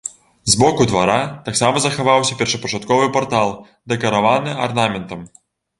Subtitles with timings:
[0.53, 1.17] З боку двара
[1.49, 3.55] таксама захаваўся першапачатковы партал,
[3.95, 5.21] дэкараваны арнаментам.